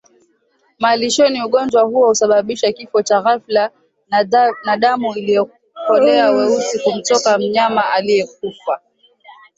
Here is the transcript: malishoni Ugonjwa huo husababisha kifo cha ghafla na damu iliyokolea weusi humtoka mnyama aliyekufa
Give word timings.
malishoni 0.79 1.41
Ugonjwa 1.43 1.81
huo 1.83 2.07
husababisha 2.07 2.71
kifo 2.71 3.01
cha 3.03 3.21
ghafla 3.21 3.71
na 4.65 4.77
damu 4.77 5.13
iliyokolea 5.15 6.31
weusi 6.31 6.77
humtoka 6.83 7.37
mnyama 7.37 7.89
aliyekufa 7.89 8.81